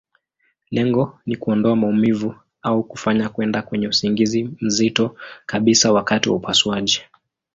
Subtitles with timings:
[0.71, 7.01] Lengo ni kuondoa maumivu, au kufanya kwenda kwenye usingizi mzito kabisa wakati wa upasuaji.